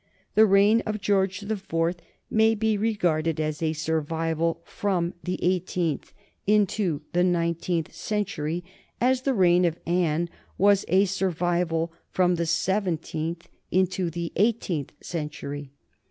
[0.33, 6.11] The reign of George the Fourth may be regarded as a survival from the eighteenth
[6.47, 8.63] into the nineteenth century,
[8.99, 10.27] as the reign of Anne
[10.57, 15.69] was a survival from the seventeenth into the eighteenth century.